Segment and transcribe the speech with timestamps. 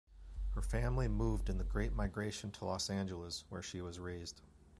[0.55, 4.41] Her family moved in the Great Migration to Los Angeles, where she was raised.